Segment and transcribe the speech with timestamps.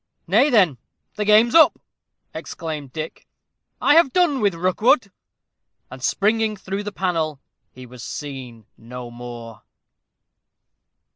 [0.25, 0.79] "Nay, then,
[1.13, 1.77] the game's up!"
[2.33, 3.27] exclaimed Dick;
[3.79, 5.11] "I have done with Rookwood."
[5.91, 7.39] And, springing through the panel,
[7.71, 9.61] he was seen no more.